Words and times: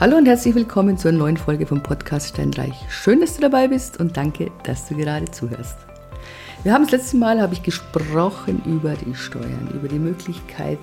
Hallo 0.00 0.16
und 0.16 0.26
herzlich 0.26 0.54
willkommen 0.54 0.96
zur 0.96 1.10
neuen 1.10 1.36
Folge 1.36 1.66
vom 1.66 1.82
Podcast 1.82 2.28
Steinreich. 2.28 2.72
Schön, 2.88 3.20
dass 3.20 3.34
du 3.34 3.40
dabei 3.40 3.66
bist 3.66 3.98
und 3.98 4.16
danke, 4.16 4.52
dass 4.62 4.86
du 4.86 4.94
gerade 4.94 5.28
zuhörst. 5.28 5.76
Wir 6.62 6.72
haben 6.72 6.84
das 6.84 6.92
letzte 6.92 7.16
Mal 7.16 7.40
habe 7.40 7.54
ich 7.54 7.64
gesprochen 7.64 8.62
über 8.64 8.94
die 8.94 9.16
Steuern, 9.16 9.68
über 9.74 9.88
die 9.88 9.98
Möglichkeit, 9.98 10.78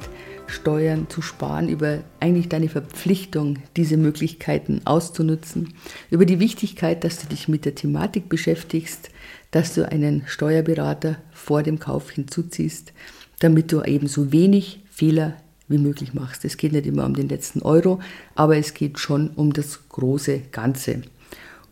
Steuern 0.47 1.07
zu 1.07 1.21
sparen, 1.21 1.69
über 1.69 1.99
eigentlich 2.19 2.49
deine 2.49 2.67
Verpflichtung, 2.67 3.59
diese 3.77 3.95
Möglichkeiten 3.95 4.81
auszunutzen, 4.83 5.75
über 6.09 6.25
die 6.25 6.41
Wichtigkeit, 6.41 7.05
dass 7.05 7.17
du 7.17 7.27
dich 7.27 7.47
mit 7.47 7.63
der 7.63 7.75
Thematik 7.75 8.27
beschäftigst, 8.27 9.11
dass 9.51 9.73
du 9.73 9.89
einen 9.89 10.23
Steuerberater 10.27 11.15
vor 11.31 11.63
dem 11.63 11.79
Kauf 11.79 12.11
hinzuziehst, 12.11 12.91
damit 13.39 13.71
du 13.71 13.81
eben 13.81 14.07
so 14.07 14.33
wenig 14.33 14.83
Fehler 14.91 15.37
wie 15.67 15.77
möglich 15.77 16.13
machst. 16.13 16.45
Es 16.45 16.57
geht 16.57 16.73
nicht 16.73 16.85
immer 16.85 17.05
um 17.05 17.15
den 17.15 17.29
letzten 17.29 17.61
Euro, 17.61 17.99
aber 18.35 18.57
es 18.57 18.73
geht 18.73 18.99
schon 18.99 19.29
um 19.35 19.53
das 19.53 19.89
große 19.89 20.41
Ganze. 20.51 21.01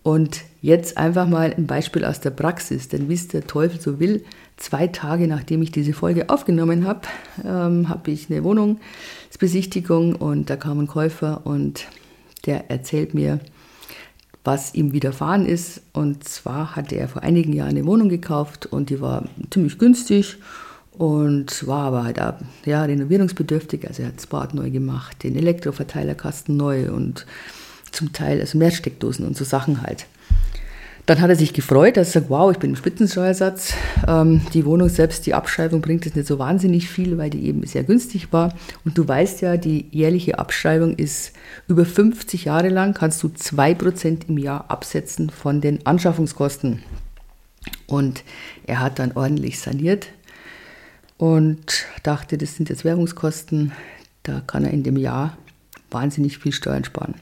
Und 0.04 0.42
jetzt 0.62 0.98
einfach 0.98 1.28
mal 1.28 1.54
ein 1.54 1.66
Beispiel 1.66 2.04
aus 2.04 2.20
der 2.20 2.32
Praxis, 2.32 2.90
denn 2.90 3.08
wie 3.08 3.14
es 3.14 3.30
der 3.30 3.48
Teufel 3.48 3.80
so 3.80 4.00
will, 4.00 4.24
zwei 4.58 4.88
Tage 4.88 5.28
nachdem 5.28 5.62
ich 5.62 5.72
diese 5.72 5.94
Folge 5.94 6.30
aufgenommen 6.30 6.86
habe, 6.86 7.02
ähm, 7.46 7.88
habe 7.88 8.12
ich 8.12 8.30
eine 8.30 8.44
Wohnungsbesichtigung 8.44 10.16
und 10.16 10.50
da 10.50 10.58
kam 10.58 10.80
ein 10.80 10.88
Käufer 10.88 11.46
und 11.46 11.88
der 12.46 12.70
erzählt 12.70 13.14
mir, 13.14 13.40
was 14.44 14.76
ihm 14.76 14.92
widerfahren 14.92 15.46
ist. 15.46 15.82
Und 15.94 16.26
zwar 16.26 16.76
hatte 16.76 16.96
er 16.96 17.08
vor 17.08 17.24
einigen 17.24 17.54
Jahren 17.54 17.70
eine 17.70 17.86
Wohnung 17.86 18.10
gekauft 18.10 18.66
und 18.66 18.90
die 18.90 19.00
war 19.00 19.30
ziemlich 19.52 19.78
günstig 19.78 20.38
und 20.98 21.66
war 21.68 21.94
aber 21.94 22.02
auch, 22.10 22.66
ja, 22.66 22.84
renovierungsbedürftig. 22.84 23.88
Also 23.88 24.04
er 24.04 24.10
hat 24.10 24.18
das 24.18 24.28
Bad 24.28 24.54
neu 24.54 24.70
gemacht, 24.70 25.24
den 25.24 25.36
Elektroverteilerkasten 25.36 26.56
neu 26.56 26.92
und 26.92 27.26
zum 27.92 28.14
Teil 28.14 28.40
also 28.40 28.58
Mehrsteckdosen 28.58 29.26
und 29.26 29.38
so 29.38 29.44
Sachen 29.44 29.82
halt. 29.82 30.06
Dann 31.06 31.20
hat 31.20 31.30
er 31.30 31.36
sich 31.36 31.52
gefreut, 31.52 31.98
dass 31.98 32.10
er 32.10 32.22
sagt, 32.22 32.30
wow, 32.30 32.50
ich 32.50 32.60
bin 32.60 32.70
im 32.70 32.76
Spitzensteuersatz. 32.78 33.74
Ähm, 34.08 34.40
die 34.54 34.66
Wohnung 34.66 34.88
selbst, 34.88 35.26
die 35.26 35.34
Abschreibung 35.34 35.82
bringt 35.82 36.06
es 36.06 36.16
nicht 36.16 36.28
so 36.28 36.40
wahnsinnig 36.40 36.88
viel, 36.88 37.18
weil 37.18 37.30
die 37.30 37.46
eben 37.46 37.66
sehr 37.66 37.84
günstig 37.84 38.32
war. 38.32 38.56
Und 38.86 38.98
du 38.98 39.06
weißt 39.06 39.42
ja, 39.42 39.58
die 39.58 39.88
jährliche 39.92 40.40
Abschreibung 40.40 40.96
ist 40.96 41.34
über 41.68 41.86
50 41.86 42.46
Jahre 42.46 42.70
lang, 42.70 42.94
kannst 42.94 43.22
du 43.22 43.28
2% 43.28 44.30
im 44.30 44.38
Jahr 44.38 44.72
absetzen 44.72 45.30
von 45.30 45.60
den 45.60 45.86
Anschaffungskosten. 45.86 46.82
Und 47.86 48.24
er 48.66 48.80
hat 48.80 48.98
dann 49.00 49.12
ordentlich 49.14 49.60
saniert 49.60 50.08
und 51.18 51.86
dachte, 52.04 52.38
das 52.38 52.56
sind 52.56 52.70
jetzt 52.70 52.84
Werbungskosten, 52.84 53.72
da 54.24 54.42
kann 54.42 54.66
er 54.66 54.72
in 54.72 54.84
dem 54.84 54.98
Jahr 54.98 55.38
wahnsinnig 55.92 56.38
viel 56.40 56.52
Steuern 56.52 56.84
sparen. 56.84 57.16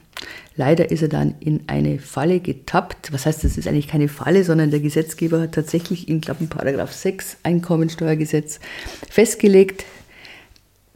Leider 0.55 0.91
ist 0.91 1.01
er 1.01 1.07
dann 1.07 1.35
in 1.39 1.63
eine 1.67 1.99
Falle 1.99 2.39
getappt. 2.39 3.11
Was 3.11 3.25
heißt, 3.25 3.43
das 3.43 3.57
ist 3.57 3.67
eigentlich 3.67 3.87
keine 3.87 4.07
Falle, 4.07 4.43
sondern 4.43 4.69
der 4.69 4.79
Gesetzgeber 4.79 5.41
hat 5.41 5.53
tatsächlich 5.53 6.07
in, 6.07 6.21
glaube 6.21 6.43
ich, 6.43 6.49
Paragraph 6.49 6.93
6 6.93 7.37
Einkommensteuergesetz 7.43 8.59
festgelegt, 9.09 9.85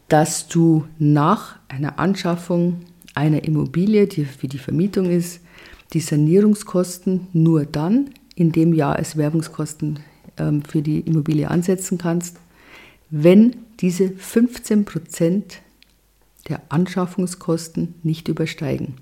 dass 0.08 0.48
du 0.48 0.86
nach 1.00 1.58
einer 1.68 2.00
Anschaffung 2.00 2.82
einer 3.16 3.44
Immobilie, 3.44 4.08
die 4.08 4.26
für 4.26 4.48
die 4.48 4.60
Vermietung 4.60 5.10
ist, 5.10 5.40
die 5.94 6.00
Sanierungskosten 6.00 7.28
nur 7.34 7.66
dann 7.66 8.12
in 8.36 8.52
dem 8.52 8.74
Jahr 8.74 8.98
als 8.98 9.18
Werbungskosten 9.18 10.00
ähm, 10.38 10.62
für 10.64 10.82
die 10.82 11.00
Immobilie 11.00 11.50
ansetzen 11.50 11.98
kannst, 11.98 12.38
wenn 13.18 13.56
diese 13.80 14.10
15 14.10 14.84
Prozent 14.84 15.62
der 16.50 16.62
Anschaffungskosten 16.68 17.96
nicht 18.04 18.28
übersteigen. 18.28 18.96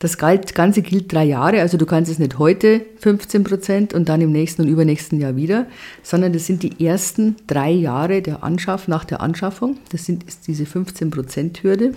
Das 0.00 0.18
Ganze 0.18 0.82
gilt 0.82 1.12
drei 1.12 1.24
Jahre, 1.24 1.60
also 1.60 1.78
du 1.78 1.86
kannst 1.86 2.10
es 2.10 2.18
nicht 2.18 2.40
heute 2.40 2.84
15 2.98 3.44
Prozent 3.44 3.94
und 3.94 4.08
dann 4.08 4.20
im 4.20 4.32
nächsten 4.32 4.62
und 4.62 4.68
übernächsten 4.68 5.20
Jahr 5.20 5.36
wieder, 5.36 5.66
sondern 6.02 6.32
das 6.32 6.46
sind 6.46 6.64
die 6.64 6.84
ersten 6.84 7.36
drei 7.46 7.70
Jahre 7.70 8.20
der 8.20 8.42
Anschaff 8.42 8.88
nach 8.88 9.04
der 9.04 9.20
Anschaffung. 9.20 9.78
Das 9.90 10.04
sind, 10.04 10.24
ist 10.24 10.48
diese 10.48 10.66
15 10.66 11.10
Prozent 11.10 11.62
Hürde. 11.62 11.92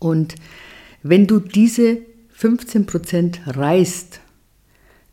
Und 0.00 0.34
wenn 1.04 1.28
du 1.28 1.38
diese 1.38 1.98
15 2.30 2.84
Prozent 2.84 3.40
reißt, 3.46 4.20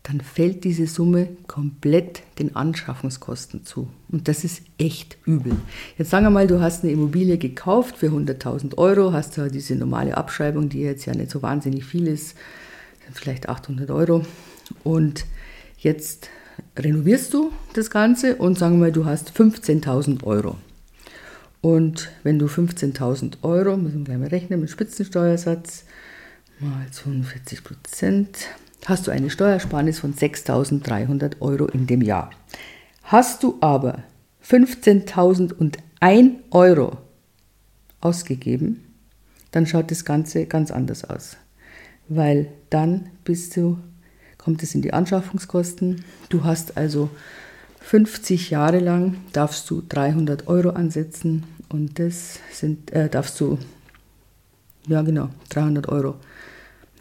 dann 0.04 0.20
fällt 0.20 0.66
diese 0.66 0.86
Summe 0.86 1.30
komplett 1.48 2.24
den 2.38 2.58
Anschaffungskosten 2.58 3.66
zu. 3.66 3.88
Und 4.10 4.28
das 4.28 4.44
ist 4.44 4.62
echt 4.78 5.18
übel. 5.26 5.54
Jetzt 5.98 6.12
sagen 6.12 6.26
wir 6.26 6.30
mal, 6.30 6.46
du 6.46 6.60
hast 6.60 6.84
eine 6.84 6.92
Immobilie 6.92 7.38
gekauft 7.38 7.98
für 7.98 8.08
100.000 8.08 8.78
Euro, 8.78 9.14
hast 9.14 9.38
da 9.38 9.48
diese 9.48 9.76
normale 9.76 10.18
Abschreibung, 10.18 10.68
die 10.68 10.82
jetzt 10.82 11.06
ja 11.06 11.16
nicht 11.16 11.32
so 11.32 11.42
wahnsinnig 11.42 11.86
viel 11.86 12.08
ist, 12.08 12.36
vielleicht 13.14 13.48
800 13.48 13.92
Euro. 13.92 14.26
Und 14.84 15.26
jetzt 15.78 16.30
renovierst 16.78 17.34
du 17.34 17.54
das 17.74 17.90
Ganze 17.90 18.36
und 18.36 18.60
sagen 18.60 18.76
wir 18.76 18.88
mal, 18.88 18.92
du 18.92 19.06
hast 19.06 19.32
15.000 19.32 20.24
Euro. 20.24 20.58
Und 21.62 22.12
wenn 22.24 22.40
du 22.40 22.48
15.000 22.48 23.36
Euro, 23.44 23.78
müssen 23.78 24.00
wir 24.00 24.04
gleich 24.04 24.18
mal 24.18 24.28
rechnen, 24.28 24.60
mit 24.60 24.70
Spitzensteuersatz 24.70 25.86
mal 26.60 26.86
42 26.92 27.64
Prozent, 27.64 28.48
hast 28.90 29.08
du 29.08 29.12
eine 29.12 29.30
Steuersparnis 29.30 30.00
von 30.00 30.14
6.300 30.14 31.42
Euro 31.42 31.66
in 31.66 31.88
dem 31.88 32.02
Jahr. 32.02 32.30
Hast 33.04 33.44
du 33.44 33.58
aber 33.62 34.04
15.001 34.46 36.32
Euro 36.52 36.98
ausgegeben, 38.02 38.84
dann 39.52 39.66
schaut 39.68 39.92
das 39.92 40.04
Ganze 40.04 40.46
ganz 40.46 40.72
anders 40.72 41.06
aus. 41.06 41.38
Weil 42.10 42.48
dann 42.70 43.10
bist 43.24 43.56
du, 43.56 43.78
kommt 44.38 44.62
es 44.64 44.76
in 44.76 44.82
die 44.82 44.94
Anschaffungskosten. 44.94 46.04
Du 46.30 46.44
hast 46.44 46.76
also 46.76 47.10
50 47.82 48.50
Jahre 48.50 48.80
lang, 48.80 49.18
darfst 49.32 49.70
du 49.70 49.82
300 49.88 50.48
Euro 50.48 50.72
ansetzen 50.72 51.44
und 51.70 52.00
das 52.00 52.40
sind, 52.52 52.92
äh, 52.92 53.10
darfst 53.10 53.40
du, 53.40 53.58
ja 54.88 55.02
genau, 55.02 55.30
300 55.50 55.88
Euro 55.90 56.16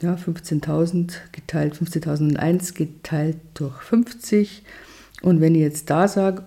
ja, 0.03 0.15
15.000 0.15 1.13
geteilt, 1.33 1.75
15.001 1.75 2.75
geteilt 2.75 3.37
durch 3.55 3.77
50. 3.83 4.63
Und 5.23 5.41
wenn 5.41 5.55
ich 5.55 5.61
jetzt 5.61 5.91
da 5.91 6.09
sage, 6.09 6.43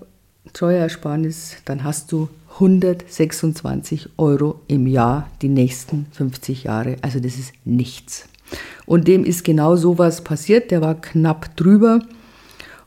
Steuersparnis, 0.49 1.57
dann 1.65 1.83
hast 1.83 2.11
du 2.11 2.29
126 2.53 4.09
Euro 4.17 4.61
im 4.67 4.87
Jahr 4.87 5.29
die 5.41 5.49
nächsten 5.49 6.05
50 6.11 6.65
Jahre. 6.65 6.97
Also 7.01 7.19
das 7.19 7.37
ist 7.37 7.53
nichts. 7.65 8.27
Und 8.85 9.07
dem 9.07 9.25
ist 9.25 9.43
genau 9.43 9.75
sowas 9.75 10.23
passiert. 10.23 10.71
Der 10.71 10.81
war 10.81 10.95
knapp 10.95 11.55
drüber. 11.57 12.01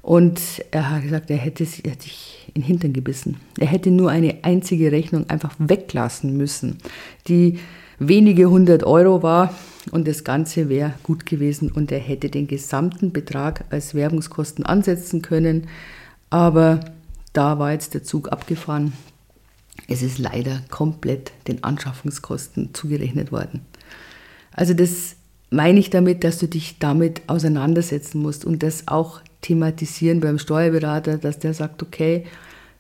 Und 0.01 0.41
er 0.71 0.91
hat 0.91 1.03
gesagt, 1.03 1.31
er 1.31 1.37
hätte 1.37 1.67
sich 1.67 2.51
in 2.55 2.63
den 2.63 2.67
Hintern 2.67 2.93
gebissen. 2.95 3.37
Er 3.59 3.67
hätte 3.67 3.91
nur 3.91 4.11
eine 4.11 4.39
einzige 4.43 4.91
Rechnung 4.91 5.29
einfach 5.29 5.55
weglassen 5.59 6.37
müssen, 6.37 6.79
die 7.27 7.59
wenige 7.99 8.49
hundert 8.49 8.85
Euro 8.85 9.23
war 9.23 9.53
und 9.91 10.07
das 10.07 10.25
Ganze 10.25 10.69
wäre 10.69 10.95
gut 11.03 11.27
gewesen 11.27 11.71
und 11.71 11.93
er 11.93 11.99
hätte 11.99 12.31
den 12.31 12.47
gesamten 12.47 13.13
Betrag 13.13 13.65
als 13.71 13.95
Werbungskosten 13.95 14.65
ansetzen 14.65 15.23
können. 15.23 15.69
Aber 16.31 16.81
da 17.33 17.59
war 17.59 17.73
jetzt 17.73 17.95
der 17.95 18.03
Zug 18.03 18.31
abgefahren. 18.33 18.93
Es 19.87 20.03
ist 20.03 20.19
leider 20.19 20.61
komplett 20.71 21.33
den 21.47 21.65
Anschaffungskosten 21.65 22.75
zugerechnet 22.75 23.33
worden. 23.33 23.61
Also 24.53 24.75
das 24.75 25.17
meine 25.51 25.79
ich 25.79 25.91
damit, 25.91 26.25
dass 26.25 26.39
du 26.39 26.47
dich 26.47 26.79
damit 26.79 27.23
auseinandersetzen 27.27 28.21
musst 28.21 28.45
und 28.45 28.63
das 28.63 28.89
auch 28.89 29.21
thematisieren 29.41 30.21
beim 30.21 30.39
Steuerberater, 30.39 31.17
dass 31.17 31.39
der 31.39 31.55
sagt, 31.55 31.83
okay, 31.83 32.27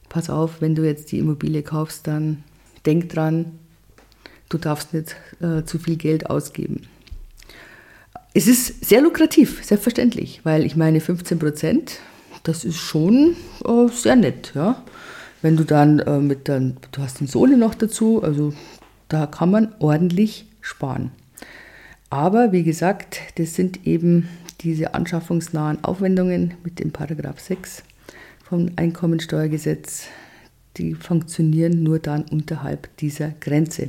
pass 0.09 0.29
auf, 0.29 0.61
wenn 0.61 0.75
du 0.75 0.85
jetzt 0.85 1.13
die 1.13 1.19
Immobilie 1.19 1.63
kaufst, 1.63 2.07
dann 2.07 2.43
denk 2.85 3.09
dran, 3.11 3.59
du 4.49 4.59
darfst 4.59 4.93
nicht 4.93 5.17
äh, 5.41 5.65
zu 5.65 5.79
viel 5.79 5.97
Geld 5.97 6.29
ausgeben. 6.29 6.83
Es 8.39 8.47
ist 8.47 8.85
sehr 8.85 9.01
lukrativ, 9.01 9.65
selbstverständlich, 9.65 10.43
weil 10.45 10.65
ich 10.65 10.77
meine 10.77 11.01
15 11.01 11.41
Prozent, 11.41 11.99
das 12.45 12.65
ist 12.65 12.77
schon 12.77 13.35
äh, 13.65 13.89
sehr 13.89 14.15
nett, 14.15 14.53
ja. 14.55 14.81
Wenn 15.43 15.57
du 15.57 15.65
dann 15.65 15.99
äh, 15.99 16.21
mit 16.21 16.49
dann, 16.49 16.77
du 16.93 17.03
hast 17.03 17.19
den 17.19 17.27
Sohle 17.27 17.57
noch 17.57 17.75
dazu, 17.75 18.23
also 18.23 18.55
da 19.09 19.27
kann 19.27 19.51
man 19.51 19.75
ordentlich 19.81 20.47
sparen. 20.61 21.11
Aber 22.11 22.53
wie 22.53 22.63
gesagt, 22.63 23.19
das 23.39 23.57
sind 23.57 23.85
eben 23.89 24.29
diese 24.61 24.95
anschaffungsnahen 24.95 25.83
Aufwendungen 25.83 26.55
mit 26.63 26.79
dem 26.79 26.93
Paragraph 26.93 27.41
6 27.41 27.83
vom 28.45 28.71
Einkommensteuergesetz, 28.77 30.05
die 30.77 30.95
funktionieren 30.95 31.83
nur 31.83 31.99
dann 31.99 32.23
unterhalb 32.31 32.97
dieser 32.99 33.31
Grenze. 33.41 33.89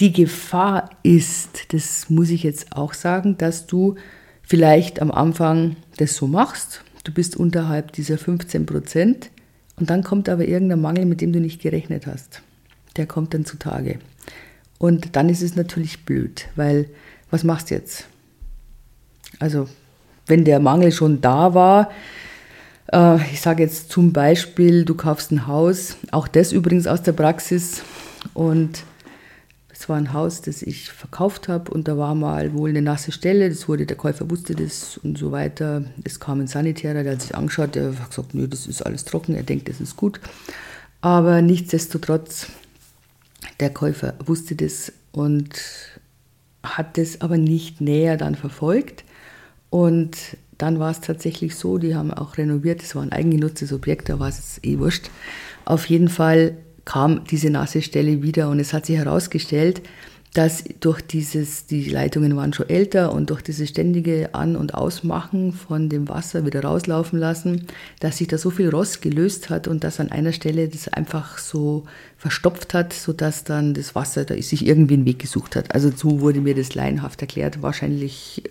Die 0.00 0.12
Gefahr 0.12 0.90
ist, 1.02 1.72
das 1.72 2.10
muss 2.10 2.30
ich 2.30 2.42
jetzt 2.42 2.76
auch 2.76 2.94
sagen, 2.94 3.38
dass 3.38 3.66
du 3.66 3.94
vielleicht 4.42 5.00
am 5.00 5.10
Anfang 5.10 5.76
das 5.98 6.16
so 6.16 6.26
machst, 6.26 6.82
du 7.04 7.12
bist 7.12 7.36
unterhalb 7.36 7.92
dieser 7.92 8.18
15 8.18 8.66
Prozent 8.66 9.30
und 9.76 9.90
dann 9.90 10.02
kommt 10.02 10.28
aber 10.28 10.46
irgendein 10.46 10.80
Mangel, 10.80 11.04
mit 11.04 11.20
dem 11.20 11.32
du 11.32 11.40
nicht 11.40 11.60
gerechnet 11.60 12.06
hast. 12.06 12.42
Der 12.96 13.06
kommt 13.06 13.34
dann 13.34 13.44
zutage. 13.44 13.98
Und 14.78 15.16
dann 15.16 15.28
ist 15.28 15.42
es 15.42 15.56
natürlich 15.56 16.04
blöd, 16.04 16.46
weil 16.56 16.88
was 17.30 17.44
machst 17.44 17.70
du 17.70 17.74
jetzt? 17.74 18.06
Also 19.38 19.68
wenn 20.26 20.44
der 20.44 20.60
Mangel 20.60 20.92
schon 20.92 21.20
da 21.20 21.54
war, 21.54 21.90
äh, 22.92 23.16
ich 23.32 23.40
sage 23.40 23.62
jetzt 23.62 23.90
zum 23.90 24.12
Beispiel, 24.12 24.84
du 24.84 24.94
kaufst 24.94 25.30
ein 25.30 25.46
Haus, 25.46 25.96
auch 26.10 26.28
das 26.28 26.52
übrigens 26.52 26.86
aus 26.86 27.02
der 27.02 27.12
Praxis 27.12 27.82
und 28.32 28.84
es 29.76 29.88
war 29.88 29.96
ein 29.96 30.12
Haus, 30.12 30.40
das 30.40 30.62
ich 30.62 30.90
verkauft 30.90 31.48
habe 31.48 31.70
und 31.72 31.88
da 31.88 31.98
war 31.98 32.14
mal 32.14 32.54
wohl 32.54 32.70
eine 32.70 32.80
nasse 32.80 33.10
Stelle, 33.10 33.48
das 33.48 33.68
wurde, 33.68 33.86
der 33.86 33.96
Käufer 33.96 34.30
wusste 34.30 34.54
das 34.54 34.98
und 34.98 35.18
so 35.18 35.32
weiter. 35.32 35.84
Es 36.04 36.20
kam 36.20 36.40
ein 36.40 36.46
Sanitärer, 36.46 37.02
der 37.02 37.14
hat 37.14 37.22
sich 37.22 37.34
angeschaut, 37.34 37.74
der 37.74 37.98
hat 37.98 38.10
gesagt, 38.10 38.34
nö, 38.34 38.46
das 38.46 38.68
ist 38.68 38.82
alles 38.82 39.04
trocken, 39.04 39.34
er 39.34 39.42
denkt, 39.42 39.68
das 39.68 39.80
ist 39.80 39.96
gut. 39.96 40.20
Aber 41.00 41.42
nichtsdestotrotz, 41.42 42.46
der 43.58 43.70
Käufer 43.70 44.14
wusste 44.24 44.54
das 44.54 44.92
und 45.10 45.50
hat 46.62 46.96
das 46.96 47.20
aber 47.20 47.36
nicht 47.36 47.80
näher 47.80 48.16
dann 48.16 48.36
verfolgt. 48.36 49.04
Und 49.70 50.16
dann 50.56 50.78
war 50.78 50.92
es 50.92 51.00
tatsächlich 51.00 51.56
so, 51.56 51.78
die 51.78 51.96
haben 51.96 52.14
auch 52.14 52.38
renoviert, 52.38 52.80
es 52.80 52.94
war 52.94 53.02
ein 53.02 53.12
eigengenutztes 53.12 53.72
Objekt, 53.72 54.08
da 54.08 54.20
war 54.20 54.28
es 54.28 54.60
eh 54.62 54.78
wurscht. 54.78 55.10
Auf 55.64 55.86
jeden 55.86 56.08
Fall 56.08 56.56
kam 56.84 57.24
diese 57.24 57.50
nasse 57.50 57.82
Stelle 57.82 58.22
wieder 58.22 58.48
und 58.48 58.60
es 58.60 58.72
hat 58.72 58.86
sich 58.86 58.96
herausgestellt, 58.96 59.82
dass 60.34 60.64
durch 60.80 61.00
dieses, 61.00 61.66
die 61.66 61.88
Leitungen 61.88 62.36
waren 62.36 62.52
schon 62.52 62.68
älter 62.68 63.12
und 63.12 63.30
durch 63.30 63.40
dieses 63.40 63.68
ständige 63.68 64.34
An- 64.34 64.56
und 64.56 64.74
Ausmachen 64.74 65.52
von 65.52 65.88
dem 65.88 66.08
Wasser 66.08 66.44
wieder 66.44 66.64
rauslaufen 66.64 67.20
lassen, 67.20 67.68
dass 68.00 68.18
sich 68.18 68.26
da 68.26 68.36
so 68.36 68.50
viel 68.50 68.68
Rost 68.68 69.00
gelöst 69.00 69.48
hat 69.48 69.68
und 69.68 69.84
dass 69.84 70.00
an 70.00 70.10
einer 70.10 70.32
Stelle 70.32 70.68
das 70.68 70.88
einfach 70.88 71.38
so 71.38 71.84
verstopft 72.18 72.74
hat, 72.74 72.92
sodass 72.92 73.44
dann 73.44 73.74
das 73.74 73.94
Wasser 73.94 74.24
da 74.24 74.34
sich 74.34 74.66
irgendwie 74.66 74.94
einen 74.94 75.06
Weg 75.06 75.20
gesucht 75.20 75.54
hat. 75.54 75.72
Also 75.72 75.92
so 75.94 76.20
wurde 76.20 76.40
mir 76.40 76.56
das 76.56 76.74
laienhaft 76.74 77.20
erklärt. 77.22 77.62
Wahrscheinlich 77.62 78.42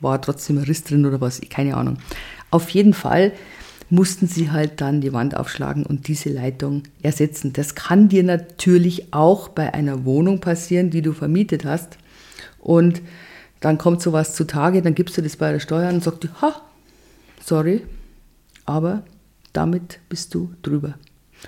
war 0.00 0.22
trotzdem 0.22 0.56
ein 0.56 0.64
Riss 0.64 0.84
drin 0.84 1.04
oder 1.04 1.20
was, 1.20 1.42
keine 1.50 1.76
Ahnung. 1.76 1.98
Auf 2.50 2.70
jeden 2.70 2.94
Fall 2.94 3.32
mussten 3.88 4.26
sie 4.26 4.50
halt 4.50 4.80
dann 4.80 5.00
die 5.00 5.12
Wand 5.12 5.36
aufschlagen 5.36 5.86
und 5.86 6.08
diese 6.08 6.30
Leitung 6.30 6.82
ersetzen. 7.02 7.52
Das 7.52 7.74
kann 7.74 8.08
dir 8.08 8.24
natürlich 8.24 9.12
auch 9.12 9.48
bei 9.48 9.74
einer 9.74 10.04
Wohnung 10.04 10.40
passieren, 10.40 10.90
die 10.90 11.02
du 11.02 11.12
vermietet 11.12 11.64
hast. 11.64 11.98
Und 12.58 13.00
dann 13.60 13.78
kommt 13.78 14.02
sowas 14.02 14.34
zutage, 14.34 14.82
dann 14.82 14.94
gibst 14.94 15.16
du 15.16 15.22
das 15.22 15.36
bei 15.36 15.52
der 15.52 15.60
Steuer 15.60 15.88
und 15.92 16.02
sagst, 16.02 16.28
ha, 16.42 16.60
sorry, 17.42 17.82
aber 18.64 19.04
damit 19.52 20.00
bist 20.08 20.34
du 20.34 20.52
drüber. 20.62 20.94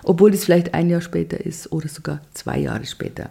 Obwohl 0.04 0.32
es 0.32 0.44
vielleicht 0.44 0.74
ein 0.74 0.88
Jahr 0.88 1.00
später 1.00 1.44
ist 1.44 1.72
oder 1.72 1.88
sogar 1.88 2.20
zwei 2.32 2.58
Jahre 2.58 2.86
später. 2.86 3.30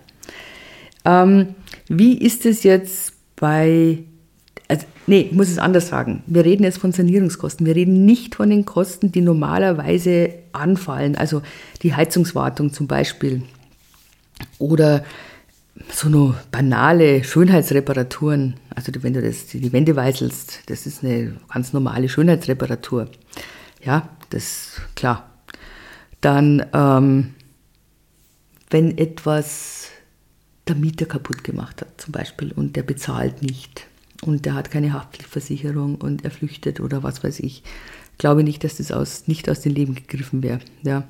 Ähm, 1.06 1.56
wie 1.88 2.18
ist 2.18 2.46
es 2.46 2.64
jetzt 2.64 3.14
bei 3.38 4.04
nee, 5.08 5.22
ich 5.22 5.32
muss 5.32 5.50
es 5.50 5.58
anders 5.58 5.88
sagen. 5.88 6.22
Wir 6.28 6.46
reden 6.46 6.64
jetzt 6.64 6.78
von 6.78 6.92
Sanierungskosten. 6.92 7.66
Wir 7.66 7.76
reden 7.76 8.06
nicht 8.06 8.36
von 8.36 8.50
den 8.50 8.66
Kosten, 8.66 9.12
die 9.12 9.22
normalerweise 9.22 10.34
anfallen. 10.52 11.16
Also 11.16 11.42
die 11.82 11.96
Heizungswartung 11.96 12.72
zum 12.72 12.88
Beispiel. 12.88 13.44
Oder 14.60 15.04
so 15.92 16.08
eine 16.08 16.36
banale 16.52 17.24
Schönheitsreparaturen. 17.24 18.56
Also 18.76 18.92
wenn 19.02 19.14
du 19.14 19.22
das, 19.22 19.48
die 19.48 19.74
Wände 19.74 19.96
weißelst, 19.96 20.64
das 20.68 20.86
ist 20.86 21.04
eine 21.04 21.38
ganz 21.52 21.74
normale 21.74 22.10
Schönheitsreparatur. 22.10 23.10
Ja, 23.84 24.10
das 24.30 24.44
ist 24.44 24.82
klar. 24.96 25.30
Dann, 26.22 26.66
ähm, 26.74 27.34
wenn 28.70 28.98
etwas 28.98 29.90
der 30.68 30.76
Mieter 30.76 31.06
kaputt 31.06 31.44
gemacht 31.44 31.82
hat, 31.82 32.02
zum 32.02 32.12
Beispiel, 32.12 32.52
und 32.52 32.76
der 32.76 32.84
bezahlt 32.84 33.42
nicht 33.42 33.88
und 34.24 34.46
der 34.46 34.56
hat 34.56 34.72
keine 34.72 34.94
Haftpflichtversicherung 34.94 35.96
und 35.96 36.24
er 36.24 36.32
flüchtet 36.32 36.80
oder 36.80 37.04
was 37.04 37.24
weiß 37.24 37.40
ich. 37.42 37.64
Glaube 38.18 38.44
nicht, 38.44 38.64
dass 38.64 38.78
das 38.78 38.92
aus, 38.92 39.28
nicht 39.28 39.50
aus 39.50 39.62
dem 39.62 39.74
Leben 39.74 39.96
gegriffen 39.96 40.42
wäre. 40.42 40.60
Ja. 40.84 41.04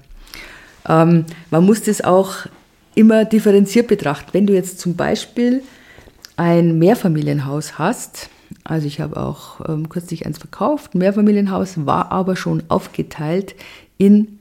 Ähm, 0.88 1.26
man 1.52 1.66
muss 1.66 1.84
das 1.84 2.02
auch 2.02 2.48
immer 2.96 3.26
differenziert 3.26 3.88
betrachten. 3.88 4.30
Wenn 4.34 4.48
du 4.48 4.54
jetzt 4.54 4.80
zum 4.80 4.96
Beispiel 4.96 5.62
ein 6.36 6.78
Mehrfamilienhaus 6.80 7.78
hast, 7.78 8.30
also 8.64 8.88
ich 8.88 9.00
habe 9.00 9.18
auch 9.18 9.68
ähm, 9.68 9.90
kürzlich 9.90 10.26
eins 10.26 10.38
verkauft, 10.38 10.96
Mehrfamilienhaus 10.96 11.86
war 11.86 12.12
aber 12.12 12.36
schon 12.36 12.64
aufgeteilt 12.70 13.56
in, 13.98 14.40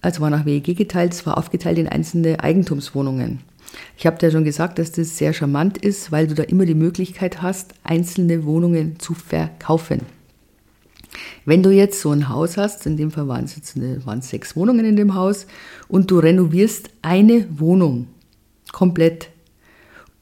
also 0.00 0.20
war 0.20 0.30
nach 0.30 0.44
WEG 0.44 0.76
geteilt, 0.76 1.12
es 1.12 1.26
war 1.26 1.38
aufgeteilt 1.38 1.78
in 1.78 1.88
einzelne 1.88 2.40
Eigentumswohnungen. 2.40 3.40
Ich 3.96 4.06
habe 4.06 4.18
dir 4.18 4.30
schon 4.30 4.44
gesagt, 4.44 4.78
dass 4.78 4.92
das 4.92 5.16
sehr 5.16 5.32
charmant 5.32 5.78
ist, 5.78 6.12
weil 6.12 6.26
du 6.26 6.34
da 6.34 6.42
immer 6.42 6.66
die 6.66 6.74
Möglichkeit 6.74 7.42
hast, 7.42 7.74
einzelne 7.84 8.44
Wohnungen 8.44 8.98
zu 8.98 9.14
verkaufen. 9.14 10.02
Wenn 11.44 11.62
du 11.62 11.70
jetzt 11.70 12.00
so 12.00 12.10
ein 12.10 12.28
Haus 12.28 12.56
hast, 12.56 12.86
in 12.86 12.96
dem 12.96 13.10
Fall 13.10 13.28
waren 13.28 13.44
es 13.44 13.56
jetzt 13.56 13.76
eine, 13.76 14.04
waren 14.04 14.22
sechs 14.22 14.56
Wohnungen 14.56 14.84
in 14.84 14.96
dem 14.96 15.14
Haus, 15.14 15.46
und 15.88 16.10
du 16.10 16.18
renovierst 16.18 16.90
eine 17.02 17.46
Wohnung 17.58 18.08
komplett 18.72 19.28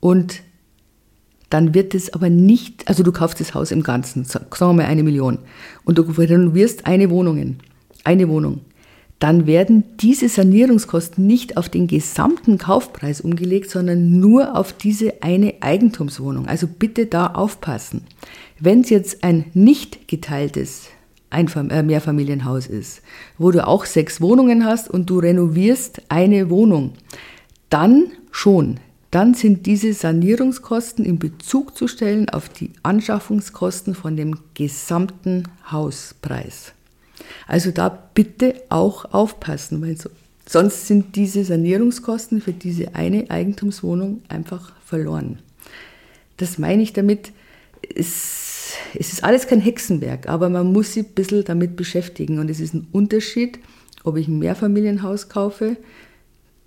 und 0.01 0.43
dann 1.49 1.75
wird 1.75 1.95
es 1.95 2.13
aber 2.13 2.31
nicht, 2.31 2.89
also 2.89 3.03
du 3.03 3.13
kaufst 3.13 3.41
das 3.41 3.55
Haus 3.55 3.71
im 3.73 3.83
Ganzen, 3.83 4.25
sagen 4.25 4.47
wir 4.59 4.73
mal 4.73 4.87
eine 4.87 5.03
Million, 5.03 5.39
und 5.85 5.99
du 5.99 6.03
renovierst 6.03 6.87
eine 6.87 7.11
Wohnung, 7.11 7.57
eine 8.05 8.29
Wohnung 8.29 8.61
dann 9.23 9.47
werden 9.47 9.85
diese 10.01 10.29
Sanierungskosten 10.29 11.25
nicht 11.25 11.57
auf 11.57 11.69
den 11.69 11.87
gesamten 11.87 12.59
Kaufpreis 12.59 13.21
umgelegt, 13.21 13.71
sondern 13.71 14.19
nur 14.19 14.57
auf 14.57 14.73
diese 14.73 15.23
eine 15.23 15.55
Eigentumswohnung. 15.61 16.49
Also 16.49 16.67
bitte 16.67 17.07
da 17.07 17.29
aufpassen. 17.29 18.03
Wenn 18.59 18.81
es 18.81 18.91
jetzt 18.91 19.23
ein 19.23 19.45
nicht 19.55 20.09
geteiltes 20.09 20.89
Einfam 21.31 21.71
äh, 21.71 21.85
Mehrfamilienhaus 21.85 22.67
ist, 22.67 23.01
wo 23.39 23.53
du 23.53 23.65
auch 23.65 23.85
sechs 23.85 24.21
Wohnungen 24.21 24.65
hast 24.65 24.91
und 24.91 25.09
du 25.09 25.21
renovierst 25.21 26.03
eine 26.09 26.51
Wohnung, 26.51 26.95
dann 27.71 28.07
schon. 28.33 28.81
Dann 29.13 29.35
sind 29.35 29.67
diese 29.67 29.93
Sanierungskosten 29.93 31.05
in 31.05 31.21
Bezug 31.21 31.77
zu 31.77 31.87
stellen 31.87 32.29
auf 32.29 32.49
die 32.49 32.73
Anschaffungskosten 32.83 33.95
von 33.95 34.17
dem 34.17 34.37
gesamten 34.55 35.45
Hauspreis. 35.71 36.73
Also 37.47 37.71
da 37.71 37.89
bitte 37.89 38.55
auch 38.69 39.13
aufpassen, 39.13 39.83
weil 39.83 39.97
so, 39.97 40.11
sonst 40.47 40.87
sind 40.87 41.17
diese 41.17 41.45
Sanierungskosten 41.45 42.41
für 42.41 42.53
diese 42.53 42.95
eine 42.95 43.31
Eigentumswohnung 43.31 44.23
einfach 44.29 44.73
verloren. 44.85 45.39
Das 46.37 46.59
meine 46.59 46.83
ich 46.83 46.93
damit, 46.93 47.33
es, 47.95 48.75
es 48.95 49.13
ist 49.13 49.25
alles 49.25 49.47
kein 49.47 49.61
Hexenwerk, 49.61 50.29
aber 50.29 50.49
man 50.49 50.73
muss 50.73 50.95
sich 50.95 51.07
ein 51.07 51.13
bisschen 51.15 51.45
damit 51.45 51.77
beschäftigen 51.77 52.39
und 52.39 52.51
es 52.51 52.61
ist 52.61 52.75
ein 52.75 52.87
Unterschied, 52.93 53.59
ob 54.05 54.17
ich 54.17 54.29
ein 54.29 54.39
Mehrfamilienhaus 54.39 55.29
kaufe, 55.29 55.77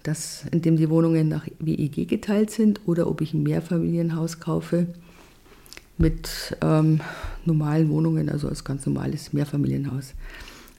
das, 0.03 0.45
in 0.51 0.61
dem 0.61 0.77
die 0.77 0.89
Wohnungen 0.89 1.27
nach 1.27 1.47
WEG 1.59 2.07
geteilt 2.07 2.51
sind, 2.51 2.81
oder 2.85 3.07
ob 3.07 3.21
ich 3.21 3.33
ein 3.33 3.43
Mehrfamilienhaus 3.43 4.39
kaufe 4.39 4.87
mit 5.97 6.55
ähm, 6.61 7.01
normalen 7.47 7.89
Wohnungen, 7.89 8.29
also 8.29 8.47
als 8.47 8.63
ganz 8.63 8.85
normales 8.85 9.33
Mehrfamilienhaus. 9.33 10.13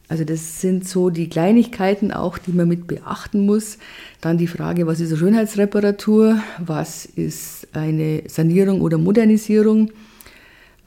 Also 0.09 0.25
das 0.25 0.61
sind 0.61 0.87
so 0.87 1.11
die 1.11 1.29
Kleinigkeiten 1.29 2.13
auch, 2.13 2.39
die 2.39 2.53
man 2.53 2.69
mit 2.69 2.87
beachten 2.87 3.45
muss. 3.45 3.79
Dann 4.21 4.39
die 4.39 4.47
Frage, 4.47 4.87
was 4.87 5.01
ist 5.01 5.11
eine 5.11 5.19
Schönheitsreparatur, 5.19 6.41
was 6.59 7.07
ist 7.07 7.67
eine 7.73 8.23
Sanierung 8.29 8.83
oder 8.83 8.99
Modernisierung. 8.99 9.91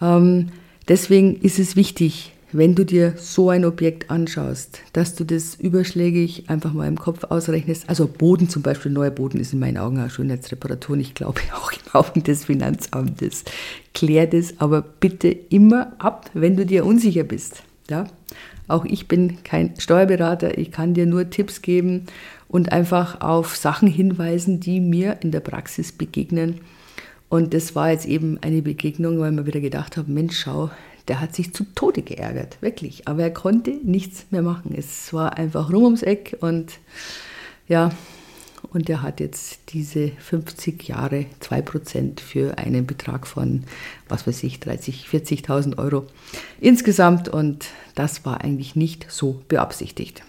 Ähm, 0.01 0.49
deswegen 0.87 1.35
ist 1.41 1.59
es 1.59 1.75
wichtig, 1.75 2.31
wenn 2.51 2.75
du 2.75 2.83
dir 2.83 3.13
so 3.17 3.49
ein 3.49 3.65
Objekt 3.65 4.09
anschaust, 4.09 4.79
dass 4.93 5.15
du 5.15 5.23
das 5.23 5.55
überschlägig 5.55 6.49
einfach 6.49 6.73
mal 6.73 6.87
im 6.87 6.97
Kopf 6.97 7.25
ausrechnest. 7.25 7.87
Also 7.87 8.07
Boden 8.07 8.49
zum 8.49 8.63
Beispiel, 8.63 8.91
neuer 8.91 9.11
Boden 9.11 9.39
ist 9.39 9.53
in 9.53 9.59
meinen 9.59 9.77
Augen 9.77 9.99
eine 9.99 10.09
Schönheitsreparatur 10.09 10.93
und 10.93 11.01
ich 11.01 11.13
glaube 11.13 11.41
auch 11.55 11.71
im 11.71 11.93
Augen 11.93 12.23
des 12.23 12.45
Finanzamtes. 12.45 13.43
Klär 13.93 14.27
das 14.27 14.59
aber 14.59 14.81
bitte 14.81 15.29
immer 15.29 15.93
ab, 15.99 16.29
wenn 16.33 16.57
du 16.57 16.65
dir 16.65 16.85
unsicher 16.85 17.23
bist. 17.23 17.63
Ja? 17.89 18.05
Auch 18.67 18.85
ich 18.85 19.07
bin 19.07 19.43
kein 19.43 19.73
Steuerberater, 19.79 20.57
ich 20.57 20.71
kann 20.71 20.93
dir 20.93 21.05
nur 21.05 21.29
Tipps 21.29 21.61
geben 21.61 22.05
und 22.47 22.71
einfach 22.71 23.21
auf 23.21 23.55
Sachen 23.55 23.87
hinweisen, 23.87 24.59
die 24.59 24.79
mir 24.79 25.17
in 25.21 25.31
der 25.31 25.39
Praxis 25.39 25.91
begegnen. 25.91 26.61
Und 27.29 27.53
das 27.53 27.75
war 27.75 27.91
jetzt 27.91 28.07
eben 28.07 28.39
eine 28.41 28.63
Begegnung, 28.63 29.19
weil 29.19 29.31
wir 29.35 29.45
wieder 29.45 29.59
gedacht 29.59 29.97
haben, 29.97 30.13
Mensch, 30.15 30.39
schau, 30.39 30.71
der 31.09 31.19
hat 31.19 31.35
sich 31.35 31.53
zu 31.53 31.65
Tode 31.75 32.03
geärgert, 32.03 32.57
wirklich. 32.61 33.07
Aber 33.07 33.23
er 33.23 33.33
konnte 33.33 33.71
nichts 33.71 34.27
mehr 34.29 34.41
machen. 34.43 34.73
Es 34.77 35.11
war 35.11 35.37
einfach 35.37 35.71
rum 35.73 35.83
ums 35.83 36.03
Eck 36.03 36.37
und 36.39 36.79
ja, 37.67 37.91
und 38.71 38.89
er 38.89 39.01
hat 39.01 39.19
jetzt 39.19 39.73
diese 39.73 40.09
50 40.09 40.87
Jahre 40.87 41.25
2% 41.41 42.19
für 42.19 42.57
einen 42.57 42.85
Betrag 42.85 43.25
von, 43.25 43.63
was 44.07 44.27
weiß 44.27 44.43
ich, 44.43 44.59
30, 44.59 45.07
40.000 45.11 45.77
Euro 45.77 46.05
insgesamt 46.59 47.29
und 47.29 47.65
das 47.95 48.25
war 48.25 48.41
eigentlich 48.41 48.75
nicht 48.75 49.07
so 49.09 49.41
beabsichtigt. 49.47 50.23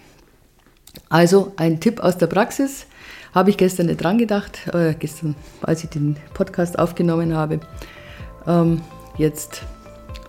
Also 1.09 1.53
ein 1.57 1.81
Tipp 1.81 2.01
aus 2.01 2.19
der 2.19 2.27
Praxis, 2.27 2.87
habe 3.35 3.51
ich 3.51 3.57
gestern 3.57 3.87
nicht 3.87 4.03
dran 4.03 4.19
gedacht, 4.19 4.69
äh, 4.73 4.95
gestern, 4.99 5.37
als 5.63 5.85
ich 5.85 5.91
den 5.91 6.17
Podcast 6.35 6.79
aufgenommen 6.79 7.35
habe. 7.35 7.61
ähm, 8.47 8.81
jetzt 9.19 9.63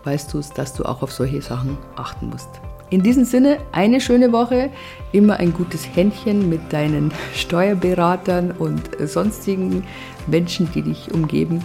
weißt 0.03 0.33
du 0.33 0.39
es, 0.39 0.51
dass 0.51 0.73
du 0.73 0.83
auch 0.83 1.01
auf 1.01 1.11
solche 1.11 1.41
Sachen 1.41 1.77
achten 1.95 2.29
musst. 2.29 2.49
In 2.89 3.03
diesem 3.03 3.23
Sinne, 3.23 3.57
eine 3.71 4.01
schöne 4.01 4.33
Woche, 4.33 4.69
immer 5.13 5.37
ein 5.37 5.53
gutes 5.53 5.87
Händchen 5.95 6.49
mit 6.49 6.73
deinen 6.73 7.11
Steuerberatern 7.33 8.51
und 8.51 8.81
sonstigen 9.07 9.85
Menschen, 10.27 10.69
die 10.73 10.81
dich 10.81 11.13
umgeben. 11.13 11.63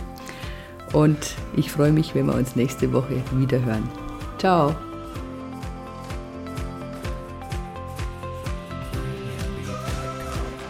Und 0.92 1.34
ich 1.56 1.72
freue 1.72 1.90
mich, 1.90 2.14
wenn 2.14 2.26
wir 2.26 2.34
uns 2.34 2.54
nächste 2.54 2.92
Woche 2.92 3.22
wieder 3.32 3.62
hören. 3.64 3.88
Ciao! 4.38 4.85